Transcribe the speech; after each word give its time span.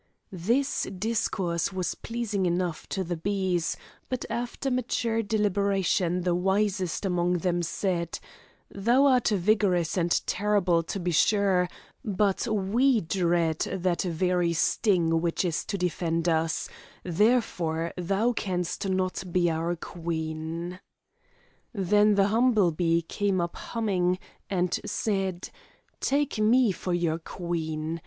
This 0.33 0.85
discourse 0.97 1.71
was 1.71 1.93
pleasing 1.93 2.47
enough 2.47 2.89
to 2.89 3.03
the 3.03 3.15
bees, 3.17 3.77
but 4.09 4.25
after 4.31 4.71
mature 4.71 5.21
deliberation 5.21 6.21
the 6.21 6.33
wisest 6.33 7.05
among 7.05 7.33
them 7.33 7.61
said: 7.61 8.17
'Thou 8.71 9.05
art 9.05 9.27
vigorous 9.27 9.97
and 9.97 10.09
terrible 10.25 10.81
to 10.81 10.99
be 10.99 11.11
sure, 11.11 11.69
but 12.03 12.47
we 12.47 13.01
dread 13.01 13.59
that 13.59 14.01
very 14.01 14.53
sting 14.53 15.21
which 15.21 15.45
is 15.45 15.63
to 15.65 15.77
defend 15.77 16.27
us; 16.27 16.67
therefore 17.03 17.93
thou 17.95 18.33
canst 18.33 18.89
not 18.89 19.21
be 19.31 19.51
our 19.51 19.75
queen.' 19.75 20.79
Then 21.75 22.15
the 22.15 22.29
humble 22.29 22.71
bee 22.71 23.03
came 23.03 23.39
up 23.39 23.55
humming, 23.55 24.17
and 24.49 24.79
said: 24.83 25.51
'Take 25.99 26.39
me 26.39 26.71
for 26.71 26.91
your 26.91 27.19
queen! 27.19 27.99